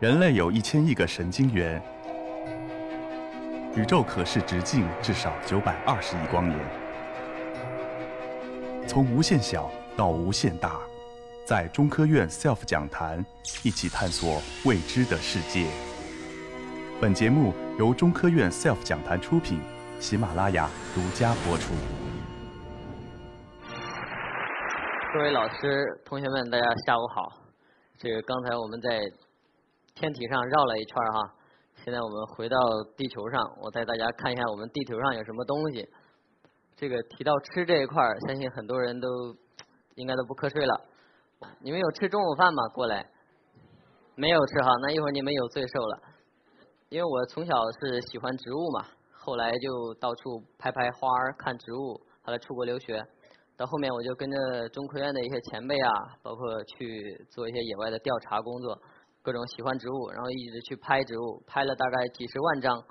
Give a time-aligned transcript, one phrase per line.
[0.00, 1.82] 人类有一千亿个神经元，
[3.74, 6.56] 宇宙可视直径至少九百二十亿光年。
[8.86, 10.78] 从无限小到无限大，
[11.44, 13.26] 在中科院 SELF 讲坛
[13.64, 15.66] 一起探索未知的世界。
[17.00, 19.60] 本节目由中科院 SELF 讲坛出品，
[19.98, 21.74] 喜马拉雅独家播出。
[25.12, 27.32] 各位老师、同学们，大家下午好。
[27.98, 29.00] 这个刚才我们在
[29.98, 31.34] 天体上绕了一圈哈，
[31.82, 32.56] 现在我们回到
[32.96, 35.84] 地球上，我带大家看一下我们地球上有什么东西。
[36.76, 39.08] 这个提到吃这一块儿，相信很多人都
[39.96, 40.80] 应该都不瞌睡了。
[41.60, 42.68] 你们有吃中午饭吗？
[42.68, 43.10] 过来，
[44.14, 46.02] 没有吃哈，那一会儿你们有罪受了。
[46.90, 53.04] 因为我从小是喜欢植物嘛，后来就到处拍拍花儿、看植物，后来出国留学。
[53.56, 55.90] 到后面我就跟着中科院的一些前辈啊，
[56.22, 58.80] 包括去做一些野外的调查工作，
[59.28, 62.82] 各种喜欢植物，然后一直去拍植物，拍了大概几十万张。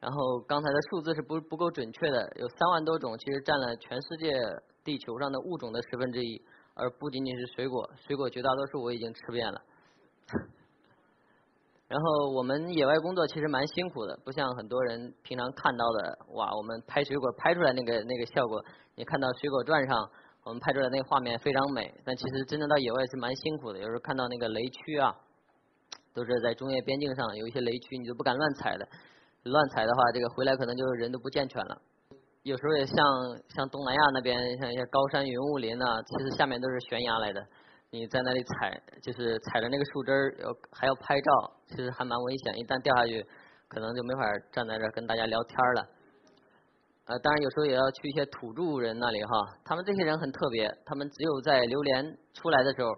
[0.00, 4.34] 然后刚才的数字是不不够准确的，有三万多种，其实占了全世界
[4.84, 9.62] 地球上的物种的十分之一，而不仅仅是水果，水果绝大多数我已经吃遍了。
[11.88, 18.62] 然后我们野外工作其实蛮辛苦的，不像很多人平常看到的，哇，我们拍水果拍出来那个那个效果，
[18.94, 20.10] 你看到水果传上
[20.44, 25.16] 我们拍出来那个画面非常美，但其实真正到野外是蛮辛苦的，有时候看到那个雷区啊，
[26.18, 28.84] 都是在中越边境上有一些雷区，你都不敢乱踩的，
[29.44, 31.80] 乱踩的话，这个回来可能就人都不健全了。
[32.42, 32.96] 有时候也像
[33.54, 37.40] 像东南亚那边，像一些高山云雾林啊，其实下面都是悬崖来的。
[37.90, 41.30] 你在那里踩，就是踩着那个树枝儿，要还要拍照，
[41.68, 42.58] 其实还蛮危险。
[42.58, 43.24] 一旦掉下去，
[43.68, 45.86] 可能就没法站在这儿跟大家聊天了。
[47.06, 49.30] 呃，当然有时候也要去一些土著人那里哈，
[49.64, 52.88] 他们这些人很特别，他们只有在榴莲出来的时候，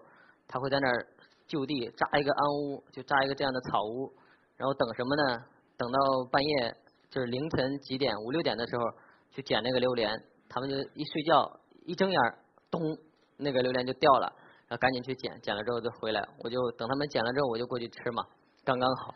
[0.48, 1.06] 他会在那儿
[1.50, 4.14] 就地扎一个安屋，就扎一个这样的草屋，
[4.56, 5.44] 然后等什么呢？
[5.76, 5.98] 等到
[6.30, 6.76] 半夜，
[7.10, 8.84] 就是凌晨几点，五六点的时候
[9.32, 10.08] 去捡那个榴莲，
[10.48, 11.50] 他们就一睡觉，
[11.84, 12.20] 一睁眼，
[12.70, 12.80] 咚，
[13.36, 14.32] 那个榴莲就掉了。
[14.69, 18.25] 然后赶紧去捡，捡了之后就回来，我就等他们捡了之后，我就过去吃嘛，
[18.64, 19.12] 刚刚好。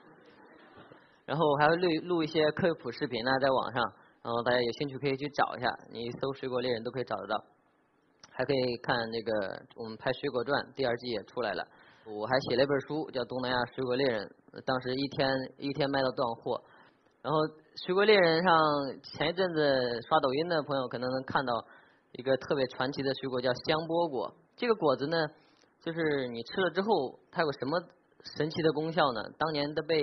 [1.25, 3.81] 然后我还会录录一些科普视频呢，在网上，
[4.23, 7.45] 然后大家有兴趣可以去找一下，你搜“水果猎人”都可以找得到。
[8.33, 11.65] 还可以看那个我们拍《水果传》第二季也出来了，
[12.07, 14.27] 我还写了一本书叫《东南亚水果猎人》，
[14.67, 15.27] 当时一天
[15.57, 16.61] 一天卖到断货。
[17.23, 17.39] 然后
[17.87, 21.53] 《水果猎人》上前一阵子刷抖音的朋友可能能看到
[22.13, 25.17] 一个特别传奇的水果叫香波果，这个果子呢。
[25.81, 27.79] 就是你吃了之后，它有什么
[28.37, 29.21] 神奇的功效呢？
[29.39, 30.03] 当年都被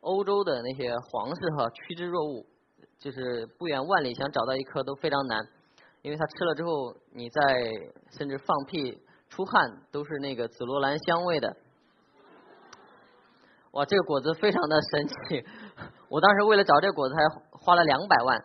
[0.00, 2.44] 欧洲的那些皇室哈趋之若鹜，
[2.98, 5.46] 就是不远万里想找到一颗都非常难，
[6.02, 7.72] 因为它吃了之后，你在
[8.18, 8.98] 甚至放屁
[9.28, 11.56] 出汗都是那个紫罗兰香味的。
[13.72, 15.44] 哇，这个果子非常的神奇，
[16.08, 18.44] 我当时为了找这个果子还花了两百万，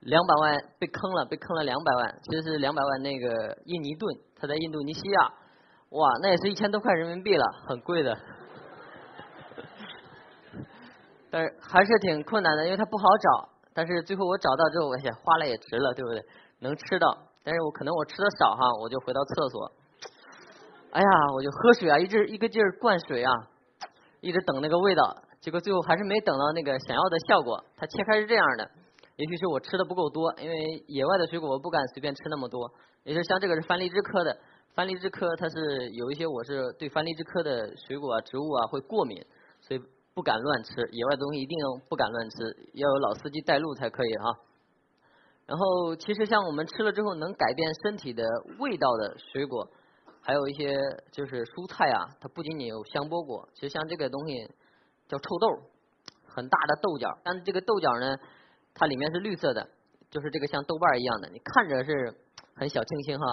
[0.00, 5.32] 两百万被坑了，被坑了两百万，其实是两百万那个印尼盾，它在印度尼西亚。
[5.90, 8.18] 哇，那也是一千多块人民币了，很贵的。
[11.30, 13.48] 但是还是挺困难的，因为它不好找。
[13.72, 16.24] 但是最后我找到之后，我想花了也值了，对不对？
[16.58, 17.06] 能吃到。
[17.44, 19.72] 但是我可能我吃的少哈，我就回到厕所。
[20.90, 23.30] 哎呀，我就喝水啊，一直一个劲儿灌水啊，
[24.20, 25.02] 一直等那个味道。
[25.40, 27.62] 结果最后还是没等到那个想要的效果。
[27.76, 28.70] 它切开是这样的，
[29.16, 32.72] 也许是我吃的不够多，因为野外的水果我不敢随便吃那么多。
[33.02, 34.34] 也是像这个是番荔枝科的。
[34.74, 39.22] 番荔枝科它是有一些，我是对番荔枝科的水果啊、植物啊会过敏，
[39.60, 39.80] 所以
[40.14, 40.70] 不敢乱吃。
[40.92, 42.36] 野外东西一定不敢乱吃，
[42.72, 44.32] 要有老司机带路才可以哈。
[45.46, 48.24] 然后其实像我们吃了之后能改变身体的
[48.58, 49.68] 味道的水果，
[50.20, 50.74] 还有一些
[51.12, 54.48] 就是蔬菜啊，它不仅仅有香波果，其实像这个东西
[55.06, 55.48] 叫臭豆，
[56.26, 58.16] 很大的豆角，但这个豆角呢，
[58.72, 59.68] 它里面是绿色的，
[60.10, 62.14] 就是这个像豆瓣一样的，你看着是
[62.54, 63.26] 很小清新哈。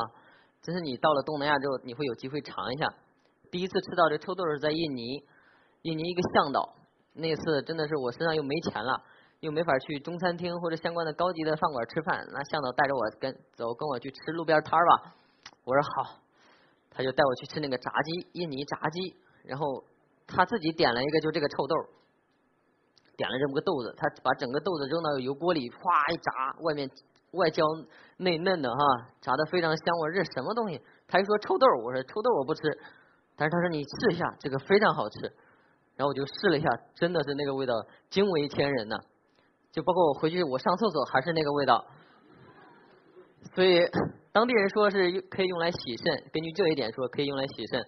[0.62, 2.94] 真是你到了东南亚之后，你会有机会尝一下。
[3.50, 5.24] 第一次吃到这臭豆是在印尼，
[5.82, 6.76] 印尼一个向导。
[7.14, 9.02] 那次真的是我身上又没钱了，
[9.42, 12.26] 又没法去中餐厅或者相关的高级的饭馆吃饭。
[12.32, 15.14] 那向导带着我跟走，跟我去吃路边摊儿吧。
[15.66, 16.20] 我说好，
[16.90, 19.16] 他就带我去吃那个炸鸡，印尼炸鸡。
[19.44, 19.84] 然后
[20.26, 21.76] 他自己点了一个，就这个臭豆，
[23.18, 26.90] 点了这么个豆子，他把整个豆子扔到油锅里，哗一炸，外面。
[27.32, 27.64] 外焦
[28.18, 28.78] 内嫩的哈，
[29.22, 29.98] 炸的非常香。
[30.02, 30.82] 我说这什么东西？
[31.08, 32.62] 他一说臭豆，我说臭豆我不吃。
[33.38, 35.32] 但是他说你试一下，这个非常好吃。
[35.96, 37.74] 然后我就试了一下，真的是那个味道
[38.10, 38.98] 惊为天人呐。
[39.72, 41.86] 就包括我回去我上厕所还是那个味道。
[43.56, 43.80] 所以
[44.32, 47.82] 当地人说是可以用来洗肾，根据这一点说可以用来洗肾。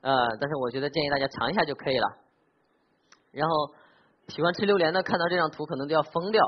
[0.00, 2.06] 呃，但是我觉得建议大家尝一下就可以了。
[3.32, 3.54] 然后
[4.28, 6.42] 喜欢吃榴莲的看到这张图可能都要疯掉。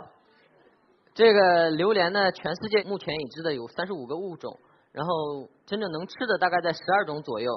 [1.15, 4.57] 这个榴莲呢，全世界目前已知的有三十五个物种，
[4.93, 7.51] 然后真正能吃的大概在十二种左右，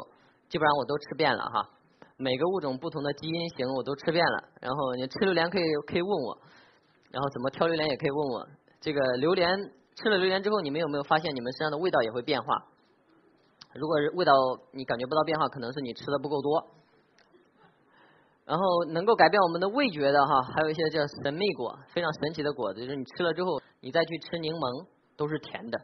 [0.50, 1.70] 基本上我都吃遍了哈。
[2.18, 6.38] 每个物种不同的基因型我都吃遍了，然后你吃榴莲可以可以问我，
[7.14, 8.48] 然后怎么挑榴莲也可以问我。
[8.82, 9.56] 这个榴莲
[9.96, 12.66] 吃了榴莲之后，你们有没有发现你们身上的味道也会变化？
[13.76, 14.34] 如果味道
[14.72, 16.72] 你感觉不到变化，可能是你吃的不够多。
[18.46, 25.80] 然后能够改变我们的味觉的哈，还有一些叫神秘果，非常神奇的果子，就是你吃了之后，你再去吃柠檬都是甜的，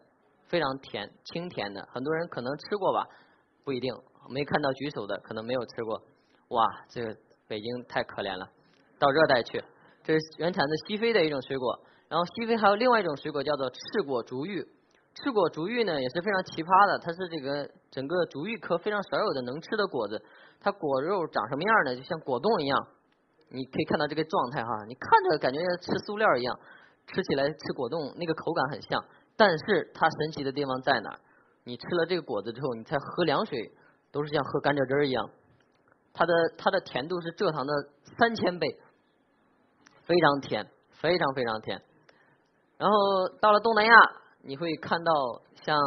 [0.47, 1.87] 非常甜，清甜的。
[1.93, 3.07] 很多人可能吃过吧，
[3.63, 3.93] 不一定，
[4.29, 6.01] 没看到举手的可能没有吃过。
[6.49, 7.15] 哇，这个
[7.47, 8.49] 北京太可怜了，
[8.97, 9.63] 到热带去。
[10.09, 14.67] 这是原产自西非的一种水果，然后西非还有另外一种水果叫做赤果竹芋。
[15.13, 20.19] 赤果竹芋呢也是非常奇葩的，它是这个整个竹芋科非常少有的能吃的果子。
[20.59, 21.95] 它果肉长什么样呢？
[21.95, 22.87] 就像果冻一样，
[23.49, 26.57] 你可以看到这个状态哈，你看着感觉像吃塑料一样，
[27.05, 29.05] 吃起来吃果冻那个口感很像。
[29.37, 31.19] 但是它神奇的地方在哪？
[31.65, 33.71] 你吃了这个果子之后，你再喝凉水
[34.11, 35.29] 都是像喝甘蔗汁儿一样。
[36.13, 37.71] 它的它的甜度是蔗糖的
[38.17, 38.67] 三千倍，
[40.09, 41.79] 非常甜，非常非常甜。
[42.79, 42.95] 然后
[43.39, 43.93] 到了东南亚。
[44.41, 45.11] 你会看到
[45.65, 45.77] 像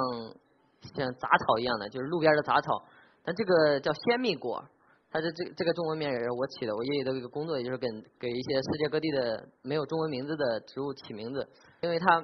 [0.94, 2.84] 像杂草一样的，就是路边的杂草。
[3.24, 4.62] 但这个叫鲜蜜果，
[5.10, 6.76] 它的这这个中文名也是我起的。
[6.76, 7.88] 我爷爷的一个工作，也就是给
[8.20, 11.48] 给一些世界各地的没有中文名字的植物起名字，
[11.80, 12.22] 因为它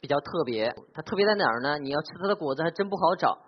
[0.00, 0.74] 比较特别。
[0.92, 1.78] 它特别在哪儿呢？
[1.78, 3.38] 你要吃它的果子还真不好找，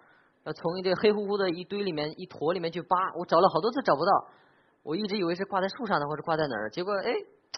[0.45, 2.97] 要从一个黑乎乎的一堆里面一坨里面去扒。
[3.19, 4.29] 我找了好多次找不到，
[4.85, 7.13] 我一直以为是挂在树上的或者挂在哪儿，结果哎，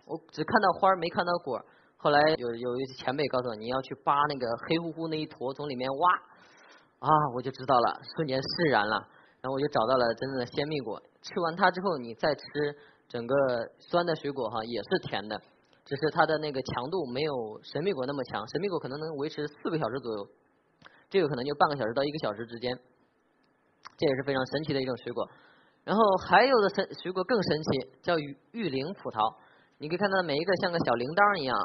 [0.06, 1.60] 我只看到花没看到果。
[1.96, 6.12] 后来有有一前辈告诉我，你要去扒那个黑乎乎那一坨，从里面挖
[6.98, 9.08] 啊，我就知道了，瞬间释然了。
[9.40, 11.00] 然后我就找到了真正的鲜蜜果。
[11.22, 12.44] 吃完它之后，你再吃
[13.08, 13.34] 整个
[13.78, 15.40] 酸的水果哈，也是甜的，
[15.84, 18.46] 只是它的那个强度没有神秘果那么强。
[18.48, 20.28] 神秘果可能能维持四个小时左右，
[21.08, 22.78] 这个可能就半个小时到一个小时之间。
[23.96, 25.26] 这也是非常神奇的一种水果。
[25.84, 29.36] 然后还有的神水果更神奇，叫玉玉灵葡萄。
[29.78, 31.56] 你可以看到每一个像个小铃铛一样。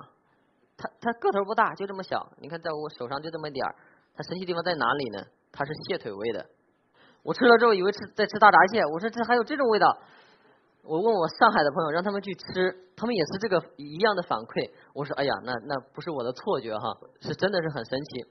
[0.79, 2.31] 它它个头不大，就这么小。
[2.39, 3.75] 你看，在我手上就这么点儿。
[4.15, 5.19] 它神奇地方在哪里呢？
[5.51, 6.45] 它是蟹腿味的。
[7.21, 9.91] 我吃了之后以为吃在吃大闸蟹，我说这还有这种味道。
[10.83, 14.71] 我问我上海的朋友，让他们去吃，他们也是这个一样的反馈。
[14.93, 18.25] 我说哎呀，那那不是我的错觉哈，是真的是很神奇。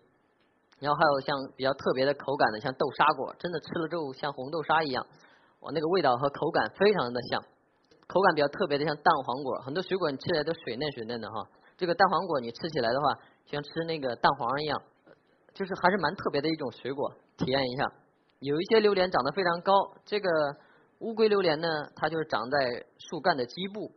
[0.81, 5.07] 然后还有像比较特别的口感的，像豆沙果，真的吃了之后像红豆沙一样，
[5.61, 7.45] 我那个味道和口感非常的像。
[8.09, 11.47] 口感比较特别的像蛋黄果，很多水果你吃起来都水嫩水嫩的哈。
[11.77, 13.13] 这个蛋黄果你吃起来的话，
[13.45, 14.83] 像吃那个蛋黄一样，
[15.53, 17.85] 就是还是蛮特别的一种水果，体验一下。
[18.41, 19.73] 有一些榴莲长得非常高，
[20.07, 20.29] 这个
[21.01, 23.93] 乌龟榴莲呢，它就是长在树干的基部，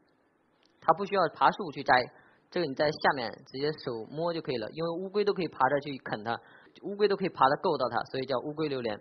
[0.81, 1.93] 它不需要爬树去摘，
[2.49, 6.37] 这个你在下面直接手摸就可以了，因为乌龟都可以爬着去啃它，
[6.83, 8.99] 乌龟都可以爬得够到它，所以叫乌龟榴莲。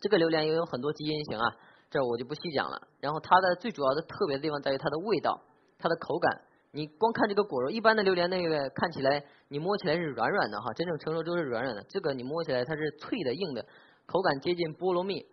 [0.00, 1.46] 这个榴莲也有很多基因型啊，
[1.92, 2.88] 这我就不细讲了。
[3.00, 5.38] 然后它的最主要的特别的地方在于它的味道，
[5.78, 6.40] 它的口感。
[6.72, 11.84] 你光看这个果肉，一般的榴莲那个看起来，你摸起来是软软的哈，真正成熟都是软软的。
[11.90, 13.62] 这个你摸起来它是脆的、硬的，
[14.06, 15.26] 口感接近菠萝蜜。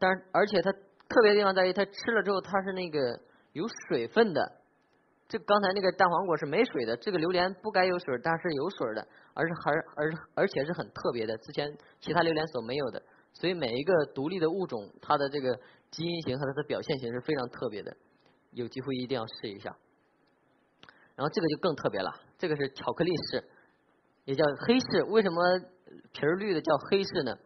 [0.00, 3.20] 但是而且它特别的地方在于，它吃了之后它是那个
[3.52, 4.56] 有水分的。
[5.28, 13.00] 这刚才那个蛋黄果是没水的，这个榴莲不该有水，但是有水的，而是还而而且是很特别的，之前其他榴莲所没有的。
[13.32, 15.56] 所以每一个独立的物种，它的这个
[15.90, 17.96] 基因型和它的表现型是非常特别的。
[18.52, 19.76] 有机会一定要试一下。
[21.16, 23.44] 然后这个就更特别了，这个是巧克力柿，
[24.24, 25.04] 也叫黑柿。
[25.06, 25.58] 为什么
[26.12, 27.36] 皮儿绿的叫黑柿呢？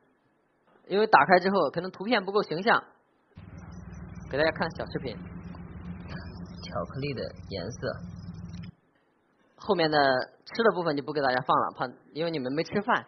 [0.86, 2.84] 因为打开之后可能图片不够形象，
[4.30, 5.16] 给大家看小视频。
[5.16, 7.96] 巧克力的颜色，
[9.56, 9.98] 后面的
[10.44, 13.06] 吃的部分就不给大家放了，怕因为你们没吃饭。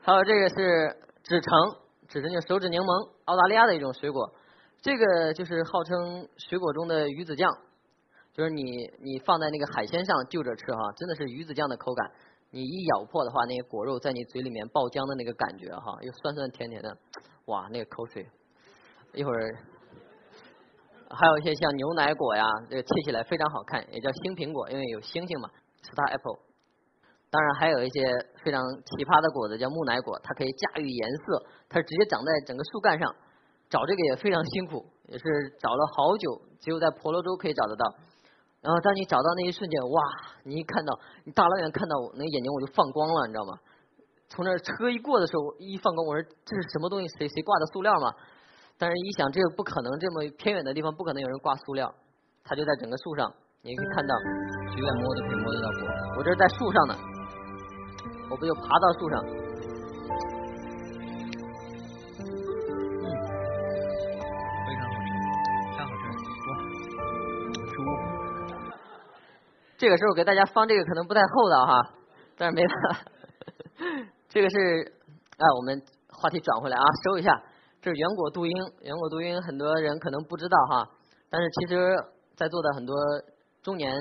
[0.00, 1.76] 还有这个是纸橙，
[2.08, 4.32] 纸橙就是手指柠檬，澳大利亚的一种水果。
[4.80, 7.50] 这个就是号称水果中的鱼子酱。
[8.32, 8.62] 就是你
[9.00, 12.10] 你放在那个海鲜上就着吃哈，真的是鱼子酱的口感。
[12.50, 16.96] 你一咬破的话，那个果肉在你嘴里面爆浆的那个感觉哈，又酸酸甜甜的，
[17.46, 18.26] 哇，那个口水。
[19.12, 19.58] 一会儿
[21.10, 25.48] 还有一些像牛奶果呀，这个切起来非常好看，也叫星苹果，因为有星星嘛
[25.82, 26.38] ，star apple。
[27.34, 28.06] 当然还有一些
[28.46, 33.10] 非常奇葩的果子，叫木乃果，它可以驾驭颜色，它是直接长在整个树干上。
[33.66, 35.24] 找这个也非常辛苦，也是
[35.58, 36.30] 找了好久，
[36.62, 37.82] 只有在婆罗洲可以找得到。
[38.62, 39.98] 然后当你找到那一瞬间，哇！
[40.46, 40.94] 你一看到，
[41.26, 43.58] 你大老远看到我，那眼睛我就放光了，你知道吗？
[44.30, 47.08] 从那车一过的时候，一放光，我说这是什么东西？
[47.18, 48.14] 谁谁挂的塑料吗？
[48.78, 51.92] 但是，一想这个不可能，这么偏远的地方不可能有人挂塑料，
[52.44, 53.26] 它就在整个树上，
[53.62, 54.14] 你可以看到，
[54.70, 55.90] 随便摸都可以摸得到果。
[56.18, 56.94] 我这是在树上呢，
[58.30, 59.24] 我不就爬到树上？
[63.00, 63.04] 嗯，
[64.66, 65.08] 非常好吃，
[65.76, 66.02] 太好吃，
[66.48, 66.52] 哇，
[69.76, 71.90] 这个时候给大家放这个可能不太厚道哈，
[72.36, 73.00] 但是没办法，
[74.28, 74.92] 这个是
[75.36, 77.42] 哎，我们话题转回来啊，收一下。
[77.82, 80.88] 这是圆果杜英，圆果杜英很多人可能不知道哈，
[81.28, 81.94] 但是其实
[82.34, 82.96] 在座的很多
[83.62, 83.94] 中年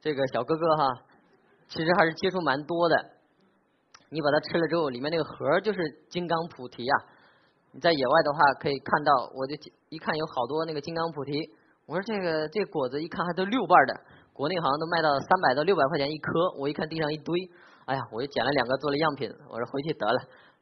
[0.00, 0.88] 这个小哥哥哈，
[1.66, 3.15] 其实还是接触蛮多的。
[4.10, 6.94] 你把它吃了之后，里面那个核就是金刚菩提呀。
[7.72, 9.54] 你在野外的话可以看到，我就
[9.90, 11.38] 一看有好多那个金刚菩提。
[11.84, 14.00] 我说这个这果子一看还都六瓣的，
[14.32, 16.32] 国内好像都卖到三百到六百块钱一颗。
[16.58, 17.34] 我一看地上一堆，
[17.84, 19.30] 哎呀，我就捡了两个做了样品。
[19.50, 20.18] 我说回去得了，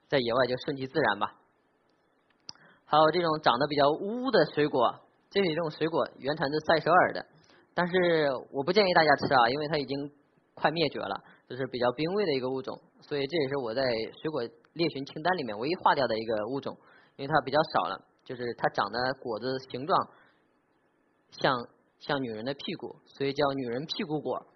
[0.08, 1.32] 在野外就顺其自然吧。
[2.84, 7.24] 还有这种长得比较污的水果，这里这种水果原产自塞舌尔的，
[7.74, 10.10] 但是我不建议大家吃啊，因为它已经
[10.54, 13.82] 快灭绝了，就是比较濒危的一个物种，所以这也是我在
[14.22, 16.76] 水果猎寻清单里面唯一划掉的一个物种，
[17.16, 20.08] 因为它比较少了，就是它长的果子形状
[21.30, 21.68] 像
[22.00, 24.46] 像女人的屁股，所以叫女人屁股果。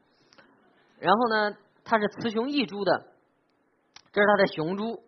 [0.98, 3.12] 然后呢，它是雌雄异株的，
[4.12, 5.02] 这是它的雄株。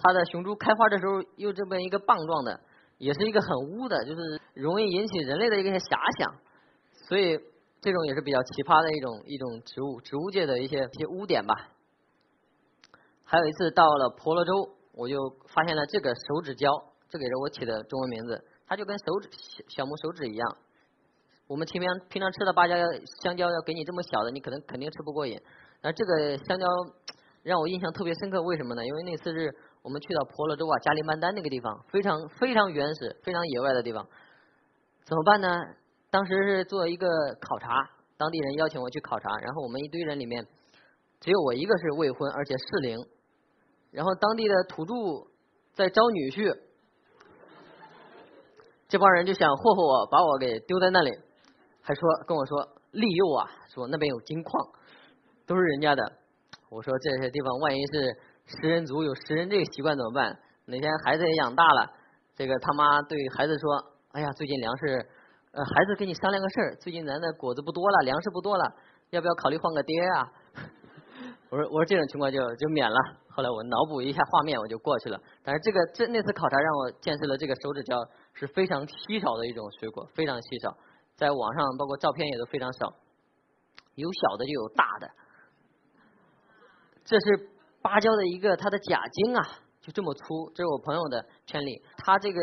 [0.00, 2.60] 它的雄株开花的时候又这么一个棒状的，
[2.98, 6.36] 也是一个很污的，就是容易引起人类的一些遐想，
[7.08, 7.36] 所以
[7.80, 11.54] 这种也是比较奇葩的一种一种植物，植物界的一些一些污点吧。
[13.24, 14.52] 还有一次到了婆罗洲，
[14.94, 15.16] 我就
[15.48, 16.70] 发现了这个手指蕉，
[17.08, 20.56] 这个也是我起的中文名字，它就跟手指小小拇手指一样。
[21.46, 22.74] 我们平常平常吃的芭蕉
[23.22, 25.40] 香蕉要给你这么小的，你可能肯定吃不过瘾。
[25.82, 26.66] 那这个香蕉
[27.42, 28.84] 让我印象特别深刻，为什么呢？
[28.84, 29.54] 因为那次是。
[29.80, 34.06] 我们去到婆罗洲啊，加里曼丹那个地方，非常非常原始、非常野外的地方，
[35.04, 35.48] 怎么办呢？
[36.10, 37.06] 当时是做一个
[37.40, 40.46] 考察，当地人邀请我去考察，然后我们一堆人里面，
[41.20, 42.98] 只有我一个是未婚而且适龄，
[43.90, 44.94] 然后当地的土著
[45.74, 46.58] 在招女婿，
[48.88, 51.10] 这帮人就想霍霍我，把我给丢在那里，
[51.82, 54.68] 还说跟我说利诱啊，说那边有金矿，
[55.46, 56.12] 都是人家的，
[56.70, 58.18] 我说这些地方万一是。
[58.50, 60.40] 食人族有食人这个习惯怎么办？
[60.64, 61.92] 哪天孩子也养大了，
[62.34, 65.06] 这个他妈对孩子说：“哎呀，最近粮食，
[65.64, 68.64] 孩子跟你商量个事儿，最近咱的果子不多了，粮食不多了，
[69.10, 70.32] 要不要考虑换个爹啊？”
[71.50, 72.96] 我说我说这种情况就就免了。
[73.30, 75.18] 后来我脑补一下画面，我就过去了。
[75.42, 77.96] 但是这个这那次考察让我见识了这个手指蕉
[78.34, 80.76] 是非常稀少的一种水果，非常稀少，
[81.16, 82.92] 在网上包括照片也都非常少，
[83.94, 85.10] 有小的就有大的，
[87.04, 87.50] 这是。
[87.80, 89.40] 芭蕉的一个它的假茎啊，
[89.80, 92.40] 就这么粗，这是我朋友的圈里，它这个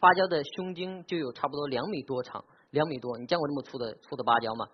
[0.00, 4.66] 芭蕉的胸茎就有差不多两米多长，两米多，你见过这么粗的粗的芭蕉吗？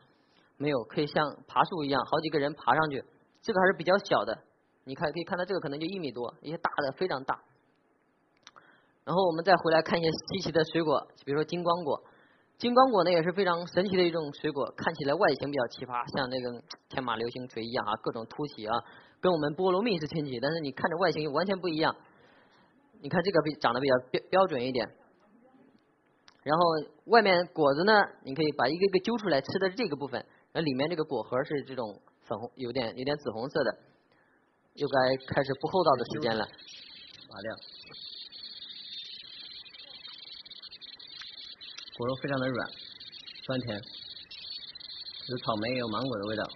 [0.57, 3.03] 没有，可以像爬树一样，好几个人爬上去。
[3.41, 4.39] 这个还是比较小的，
[4.85, 7.41] 你看可以看到这个可能就一米多，一些大的非常大。
[9.05, 12.01] 然后我们再回来看一些稀奇的水果，比如说金光果，
[12.59, 18.79] 金光果呢也是非常神奇的一种水果，看起来外形比较奇葩，像那个天马流星锤一样啊，各种凸起啊。
[19.21, 21.95] 跟我们菠萝蜜是亲戚，但是你看着外形又完全不一样。
[23.01, 24.89] 你看这个比长得比较标标准一点，
[26.43, 26.65] 然后
[27.07, 27.93] 外面果子呢，
[28.25, 33.79] 你可以把一个个揪出来吃的这个部分，那里面这个果核是这种粉红，有点有点紫红色的。
[34.75, 36.49] 又该开始不厚道的时间了。
[37.29, 37.59] 马亮。
[41.99, 42.71] 果肉非常的软，
[43.45, 43.77] 酸甜，
[45.29, 46.49] 有草莓也有芒果的味道。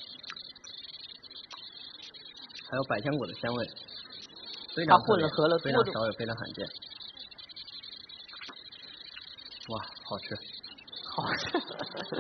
[2.69, 3.67] 还有百香果的香味，
[4.89, 6.67] 它混了合了非常少也非常罕见。
[9.69, 10.35] 哇，好吃，
[11.15, 11.59] 好吃！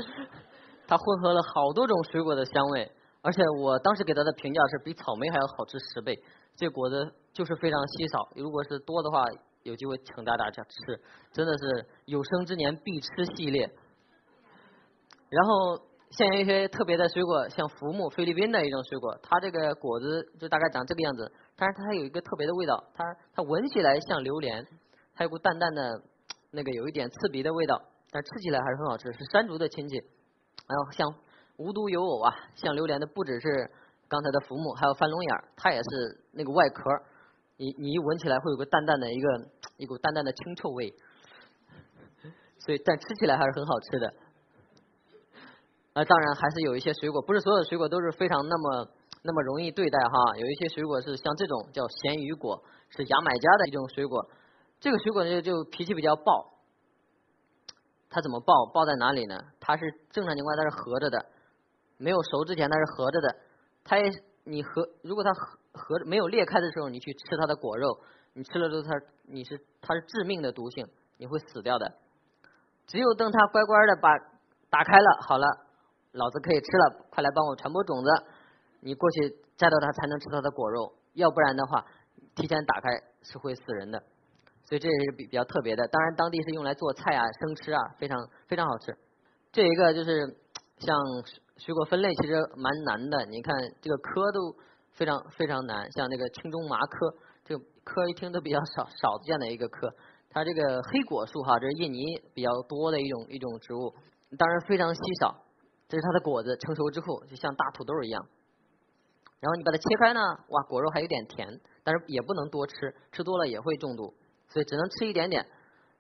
[0.87, 2.91] 它混合了好多种水果的香味，
[3.23, 6.23] 而且我当时给它的评价是比草莓还要好吃十倍。
[6.57, 9.25] 这果子就是非常稀少，如果是多的话，
[9.62, 10.65] 有机会请大家吃，
[11.33, 13.71] 真的是有生之年必吃系列。
[15.29, 15.83] 然后。
[16.09, 24.65] 像一些特别的水果，像浮木，菲律宾的一种水果，它这个果子就大概长这个样子，但是它还有一个特别的味道，它它闻起来像榴莲，
[25.17, 26.00] 它有股淡淡的
[26.57, 27.79] 那个有一点刺鼻的味道，
[28.11, 29.97] 但吃起来还是很好吃，是山竹的亲戚。
[29.97, 31.15] 然后像
[31.59, 33.71] 无独有偶啊，像榴莲的不只是
[34.09, 36.83] 刚才的浮木，还有翻龙眼，它也是那个外壳，
[37.59, 39.29] 你你一闻起来会有个淡淡的一个
[39.77, 40.95] 一股淡淡的清臭味，
[42.59, 44.15] 所以但吃起来还是很好吃的。
[45.93, 48.89] 那当然还是有一些水果，不是所有的水果都是非常那么
[49.23, 50.37] 那么容易对待哈。
[50.39, 54.27] 有一些水果是像这种叫咸鱼果，是牙买加的一种水果。
[54.78, 56.54] 这个水果呢就脾气比较暴，
[58.11, 58.66] 它怎么爆？
[58.73, 59.38] 爆在哪里呢？
[59.59, 61.26] 它是正常情况它是合着的，
[61.97, 63.37] 没有熟之前它是合着的。
[63.85, 64.04] 它也
[64.45, 67.99] 你合，如果它合合没有裂开的时候，你去吃它的果肉，
[68.35, 68.90] 你吃了之后它
[69.25, 71.92] 你是它是致命的毒性，你会死掉的。
[72.87, 74.11] 只有等它乖乖的把
[74.71, 75.47] 打开了，好了，
[76.12, 78.11] 老子可以吃了，快来帮我传播种子，
[78.80, 81.85] 你过去摘到它才能吃它的果肉，要不然的话，
[82.35, 82.88] 提前打开
[83.23, 84.02] 是会死人的。
[84.69, 88.19] 所以这也是比比较特别的，当然当地是用来做菜啊、生吃啊，非常
[88.49, 88.97] 非常好吃。
[89.53, 90.37] 这一个就是
[90.79, 90.97] 像
[91.57, 94.55] 水果分类其实蛮难的，你看这个科都
[94.91, 99.89] 非常非常难，像那个青中麻科，这个科一听都比较少少见的一个科。
[100.29, 102.05] 它这个黑果树哈，这是印尼
[102.35, 103.95] 比较多的一种一种植物，
[104.37, 105.35] 当然非常稀少。
[105.89, 108.27] 这是它的果子成熟之后就像大土豆一样，
[109.39, 111.49] 然后你把它切开呢，哇，果肉还有点甜，
[111.85, 112.75] 但是也不能多吃，
[113.13, 114.13] 吃多了也会中毒。
[114.57, 115.45] 所以只能吃一点点，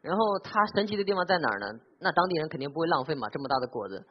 [0.00, 1.66] 然后它神奇的地方在哪儿呢？
[1.98, 4.02] 那当地人肯定不会浪费嘛，这么大的果子，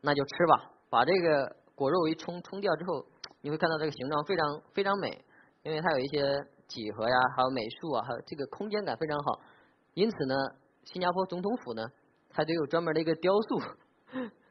[0.00, 0.72] 那就吃吧。
[0.90, 3.06] 把这个果肉一冲冲掉之后，
[3.40, 5.24] 你会看到这个形状非常非常美，
[5.62, 9.40] 因为它有一些几何呀，还有美术啊，还有这个空间感非常好。
[9.94, 10.34] 因此呢，
[10.82, 11.86] 新加坡总统府呢，
[12.30, 13.62] 它就有专门的一个雕塑，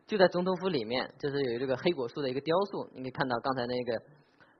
[0.07, 2.87] 就在总统府里面，就是有这个黑果树的一个雕塑。
[2.93, 4.01] 你可以看到刚才那个。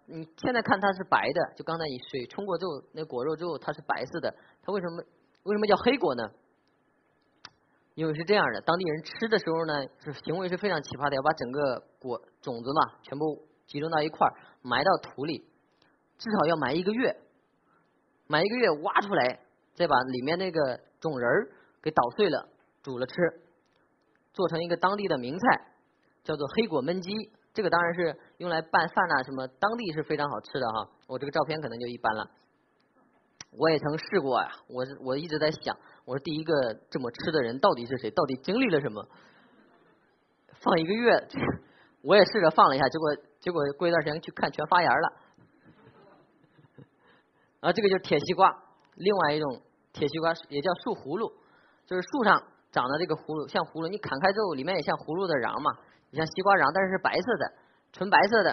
[0.06, 5.04] 你现在看它是白的，就刚才你水冲过之后，那果肉之后它是白色的，它为什么
[5.44, 6.24] 为什么叫黑果呢？
[7.96, 15.46] 因为是这样的，当地人吃的时候呢，是行为是非常奇葩的，要把整个果种子嘛全部集中到一块儿，埋到土里，
[16.18, 17.16] 至少要埋一个月，
[18.26, 19.42] 埋一个月挖出来，
[19.76, 21.52] 再把里面那个种仁儿
[21.84, 22.50] 给捣碎了
[22.82, 23.14] 煮了吃，
[24.34, 25.68] 做成一个当地的名菜，
[26.24, 27.32] 叫做黑果焖鸡。
[27.54, 30.90] 这个当然是用来拌饭呐，什么当地是非常好吃的哈。
[31.06, 32.28] 我这个照片可能就一般了。
[33.58, 36.54] 我也曾试过呀，我我一直在想，我说第一个
[36.90, 38.10] 这么吃的人到底是谁？
[38.12, 39.08] 到底经历了什么？
[40.62, 41.28] 放一个月，
[42.02, 45.14] 我也试着放了一下，结果结果过一段时间去看全发芽了。
[47.62, 48.50] 啊，这个就是铁西瓜，
[48.96, 49.62] 另外一种
[49.94, 51.32] 铁西瓜也叫树葫芦，
[51.86, 55.72] 就是树上长的这个葫芦，像葫芦，你砍开之后里面也像葫芦的瓤嘛。
[56.12, 57.54] 你像西瓜瓤，但是是白色的，
[57.92, 58.52] 纯白色的，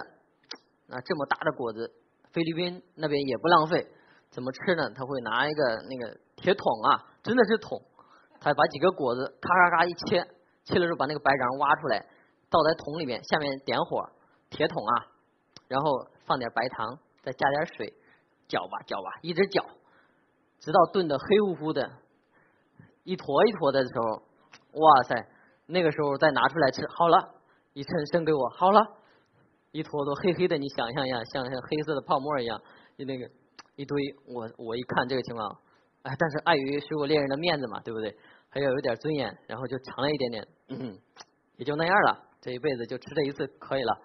[0.89, 1.93] 啊，这么大的果子，
[2.31, 3.87] 菲律宾那边也不浪费，
[4.31, 4.89] 怎么吃呢？
[4.95, 7.79] 他会拿一个那个铁桶啊，真的是桶，
[8.39, 10.25] 他把几个果子咔咔咔一切，
[10.63, 11.99] 切了之后把那个白瓤挖出来，
[12.49, 14.09] 倒在桶里面，下面点火，
[14.49, 14.93] 铁桶啊，
[15.67, 17.93] 然后放点白糖，再加点水，
[18.47, 19.63] 搅吧搅吧，一直搅，
[20.59, 21.91] 直到炖的黑乎乎的，
[23.03, 24.23] 一坨一坨的时候，
[24.79, 25.27] 哇塞，
[25.67, 27.35] 那个时候再拿出来吃，好了。
[27.73, 28.85] 一称生给我好了，
[29.71, 32.61] 一坨坨黑黑的，你想象一下，像像黑色的泡沫一样，
[32.97, 33.25] 就那个
[33.81, 35.57] 一堆，我我一看这个情况，
[36.03, 38.15] 哎，但是碍于水果猎人的面子嘛，对不对？
[38.49, 40.99] 还要有点尊严，然后就尝了一点点，嗯，
[41.57, 43.97] 也就那样了，这一辈子就吃这一次可以了。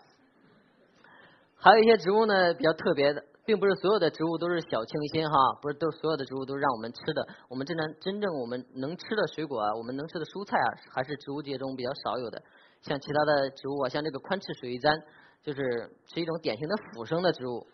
[1.56, 7.26] 还有一些植物呢，比较特别的，并不是所有的植物都是小清新哈，不是都所有的植物都是让我们吃的。
[7.48, 12.40] 我们真正真正我们能吃的水果啊，我们能吃的蔬菜啊，还是植物界中比较少有的。
[12.82, 14.96] 像其他的植物啊，像这个宽翅水玉簪，
[15.42, 17.66] 就是是一种典型的腐生的植物，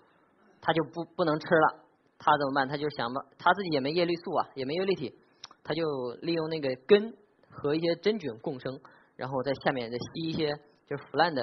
[0.63, 1.82] 它就不不能吃了。
[2.25, 2.69] 它怎么办？
[2.69, 5.13] 它就想吧，它自己也没叶绿素啊，也没叶绿体，
[5.65, 5.83] 它就
[6.21, 7.13] 利用那个根
[7.51, 8.79] 和一些真菌共生，
[9.17, 10.55] 然后在下面再吸一些
[10.87, 11.43] 就是腐烂的，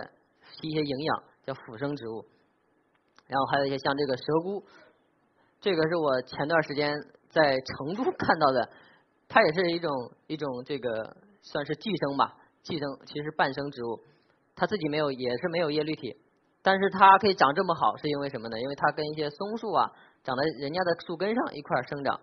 [0.53, 2.23] 吸一些营养，叫腐生植物。
[3.27, 4.63] 然后还有一些像这个蛇菇，
[5.59, 6.95] 这个是我前段时间
[7.29, 8.69] 在成都看到的，
[9.27, 9.91] 它也是一种
[10.27, 12.37] 一种这个算是寄生吧。
[12.63, 13.99] 寄生其实半生植物，
[14.55, 16.15] 它自己没有也是没有叶绿体，
[16.61, 18.59] 但是它可以长这么好，是因为什么呢？
[18.59, 19.91] 因为它跟一些松树啊
[20.23, 22.19] 长在人家的树根上一块生长。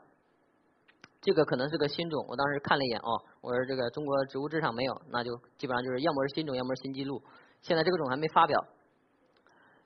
[1.22, 7.20] 这个可能是个新种，我当时看了一眼哦，我说这个中国植物志上没有，那就基本上就是要么是新种，要么是新纪录。
[7.62, 8.64] 现在这个种还没发表。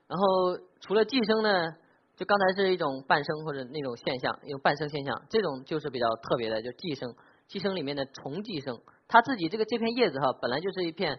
[0.06, 1.72] 然后除了寄生呢，
[2.16, 7.14] 就刚才是一种半生或者那种现象，一种半生现象，这种就是比较特别的，就寄生。
[7.48, 11.18] 寄生里面的虫寄生，它自己这个这片叶子哈，本来就是一片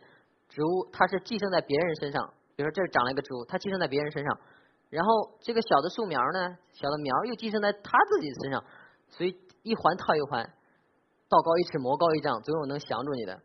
[0.50, 2.34] 植物，它是寄生在别人身上。
[2.56, 4.40] 比如说这长了一个植物，它寄生在别人身上，
[4.92, 8.64] 然后这个小的树苗呢，小的苗又寄生在它自己身上，
[9.08, 10.44] 所以一环套一环，
[11.30, 13.40] 道高一尺，魔高一丈，总有能降住你的。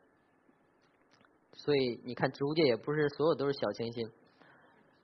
[1.53, 4.11] 所以你看，植物界也不是所有都是小清新。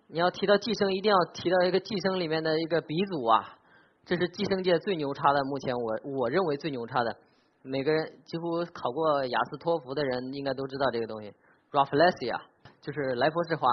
[0.08, 3.58] 你要提到寄生，一定要提到一个寄生里面的一个鼻祖啊，
[4.04, 7.16] 这是寄生界最牛叉的，目前我我认为最牛叉的。
[7.62, 11.32] 每个人几乎考过雅思托福的人应该都知道这个东西
[11.70, 12.40] ，Rafflesia
[12.80, 13.68] 就是莱佛士花，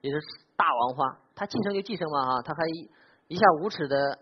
[0.00, 0.18] 也是
[0.56, 1.18] 大王花。
[1.38, 2.60] 它寄生就寄生嘛哈，它还
[3.28, 4.18] 一下无耻的，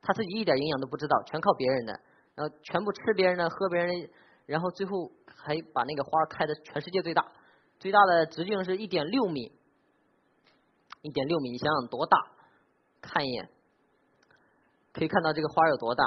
[0.00, 1.92] 它自己一点营养都不知道，全靠别人的，
[2.34, 4.08] 然后全部吃别人的，喝别人的
[4.46, 7.30] 然后最后还把那个花开的全世界最大，
[7.78, 9.52] 最大的直径是一点六米，
[11.02, 12.16] 一点六米，你想想多大？
[13.02, 13.50] 看一眼，
[14.94, 16.04] 可以看到这个花有多大。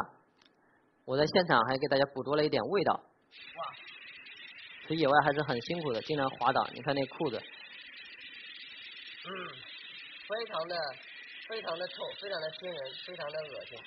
[1.06, 2.94] 我在现场还给大家捕捉了一点味道。
[2.94, 3.66] 哇！
[4.90, 6.68] 在野外还是很辛苦的，经常滑倒。
[6.74, 7.38] 你看那裤子。
[7.38, 9.30] 嗯，
[10.30, 10.76] 非常的
[11.50, 13.80] 非常的臭，非常的熏人，非常的恶心，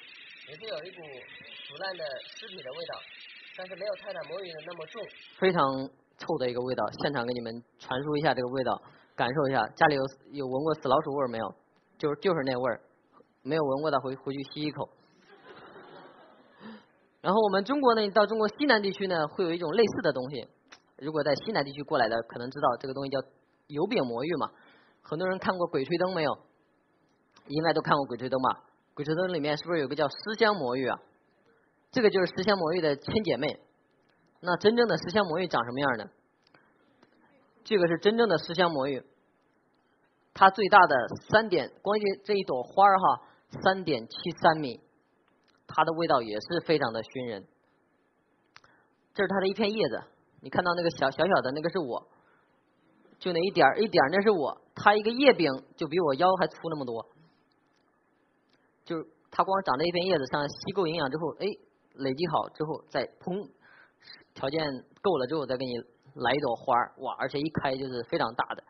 [0.51, 1.01] 也是有一股
[1.69, 2.03] 腐烂的
[2.35, 2.99] 尸体的味道。
[3.57, 5.01] 但是没有泰坦魔芋的那么重，
[5.39, 5.63] 非常
[6.19, 6.83] 臭的一个味道。
[7.03, 8.83] 现场给你们传输一下这个味道，
[9.15, 9.65] 感受一下。
[9.77, 10.03] 家里有
[10.33, 11.55] 有闻过死老鼠味没有？
[11.97, 12.81] 就是就是那味儿，
[13.43, 14.89] 没有闻过的回回去吸一口。
[17.21, 20.49] 然后我们中国呢，到中国西南地区呢，会有一种类似的东西。
[20.97, 23.19] 如果在西南地区过来的，可能知道这个东西叫
[23.69, 24.51] 油饼魔芋嘛。
[25.03, 26.39] 很多人看过《鬼吹灯》没有？
[27.49, 28.61] 应该都看过《鬼吹灯》吧？
[28.95, 30.99] 《鬼吹灯》里面是不是有个叫尸香魔芋啊？
[31.91, 33.61] 这个就是十香魔芋的亲姐妹。
[34.41, 36.05] 那真正的十香魔芋长什么样呢？
[37.65, 39.05] 这个是真正的十香魔芋，
[40.35, 40.97] 它最大的
[41.31, 43.23] 三点，光这这一朵花哈，
[43.63, 44.81] 三点七三米，
[45.67, 47.45] 它的味道也是非常的熏人。
[49.15, 50.03] 这是它的一片叶子，
[50.41, 52.09] 你看到那个小小小的那个是我，
[53.19, 57.07] 就那一点一点那是我，它一个叶柄就比我腰还粗那么多，
[58.85, 61.47] 就是它光长这一片叶子上吸够营养之后，哎。
[61.95, 63.51] 累积好之后，再砰，
[64.33, 64.65] 条件
[65.03, 65.77] 够了之后，再给你
[66.15, 67.15] 来一朵花儿，哇！
[67.19, 68.65] 而且一开就是非常大的。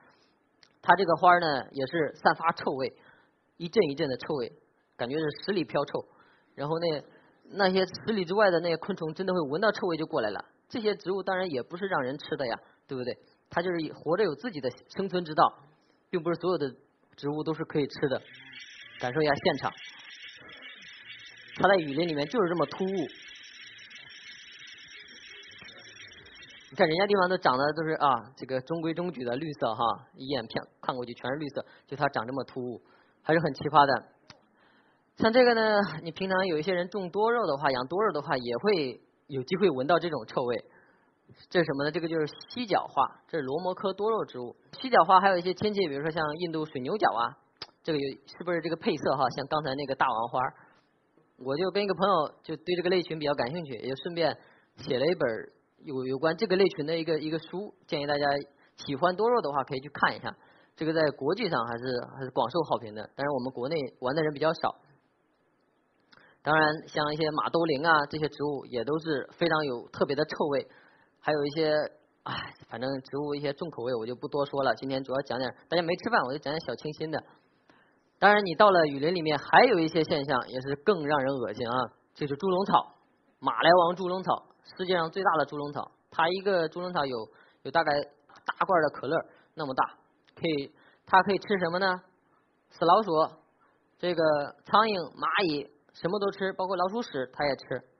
[0.82, 2.92] 它这个花儿呢，也是散发臭味，
[3.58, 4.52] 一阵一阵的臭味，
[4.96, 6.04] 感觉是十里飘臭。
[6.56, 7.04] 然后那
[7.44, 10.44] 那些十里之外的那些昆虫，真的会闻到臭味就过来了。
[10.68, 13.16] 这些植物当然也不是让人吃的呀，对不对？
[13.50, 15.60] 它就是活着有自己的生存之道，
[16.12, 16.70] 并不是所有的
[17.16, 18.20] 植物都是可以吃的。
[19.00, 19.72] 感受一下现场。
[21.56, 23.08] 它在雨林里面就是这么突兀，
[26.70, 29.82] 你看人家地方都长得都是啊，这个中规中矩的绿色哈，
[30.14, 32.82] 一眼片看过去全是绿色，就它长这么突兀，
[33.22, 34.08] 还是很奇葩的。
[35.16, 40.64] 像这个呢，你平常有一些人种多肉的话，养多肉的话，也会有机会闻到这种臭味。
[41.50, 41.90] 这是什么呢？
[41.90, 44.56] 这个就是犀角花，这是罗摩科多肉植物。
[44.80, 47.36] 犀角花还有一些亲戚，比如说像印度水牛角啊，
[47.82, 49.28] 这个有是不是这个配色哈？
[49.30, 50.40] 像刚才那个大王花。
[51.44, 54.38] 我就跟一个朋友就对这个类群比较感兴趣，也就顺便
[54.76, 55.28] 写了一本
[55.82, 58.24] 有有关这个类群的一个一个书，建议大家
[58.76, 60.32] 喜欢多肉的话可以去看一下。
[60.76, 61.84] 这个在国际上还是
[62.16, 64.76] 还是广受好评的，但是我们国内玩的人比较少。
[66.42, 70.68] 当然，像一些马兜铃啊这些植物也都是非常有特别的臭味，
[71.24, 71.72] 还有一些
[72.24, 72.34] 唉，
[72.68, 74.74] 反正植物一些重口味我就不多说了。
[74.74, 77.22] 今天主要讲点大家没吃饭，我就讲点小清新的。
[78.18, 81.76] 当然，你到了雨林里面，还有一些现象也是更让人恶心啊！
[82.14, 82.94] 就是猪笼草，
[83.38, 85.90] 马来王猪笼草，世界上最大的猪笼草。
[86.10, 87.16] 它一个猪笼草有
[87.62, 87.92] 有大概
[88.44, 89.16] 大罐的可乐
[89.54, 89.84] 那么大，
[90.34, 90.72] 可以
[91.06, 92.00] 它可以吃什么呢？
[92.70, 93.10] 死老鼠，
[93.98, 94.22] 这个
[94.64, 97.91] 苍蝇、蚂蚁什么都吃，包括老鼠屎它也吃。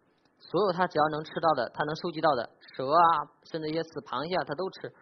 [0.43, 3.03] 所有它只要能吃到的，它能收集到的蛇啊，
[3.45, 4.93] 甚至一些死螃蟹它都吃。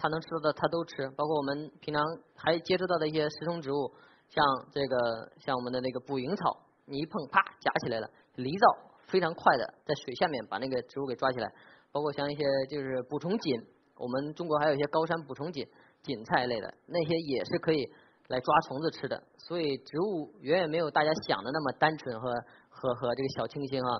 [0.00, 2.02] 它能吃到的它都吃，包括我们平常
[2.34, 3.92] 还接触到的一些食虫植物。
[4.30, 4.96] 像这个，
[5.38, 8.08] 像我们的那个捕蝇草，你一碰，啪，夹起来了。
[8.36, 8.64] 狸藻
[9.08, 11.52] 非常快的在水下面把那个植物给抓起来。
[11.90, 13.58] 包括像一些就是捕虫锦，
[13.96, 15.66] 我们中国还有一些高山捕虫锦，
[16.02, 17.82] 锦菜类的那些也是可以
[18.28, 19.20] 来抓虫子吃的。
[19.38, 22.30] 所以植物远远没有大家想的那么单纯和
[22.68, 23.90] 和和这个小清新啊。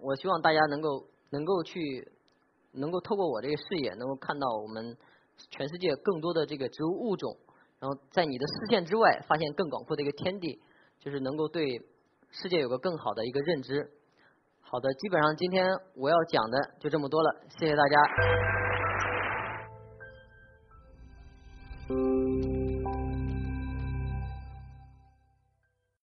[0.00, 2.12] 我希望大家能够能够去
[2.72, 4.96] 能够透过我这个视野，能够看到我们
[5.50, 7.36] 全世界更多的这个植物物种。
[7.78, 10.60] 然后在你的视线之外，发现更广阔的一个天地，
[11.00, 11.80] 就是能够对
[12.30, 13.90] 世界有个更好的一个认知。
[14.60, 15.66] 好的，基本上今天
[15.96, 18.61] 我要讲的就这么多了，谢谢大家。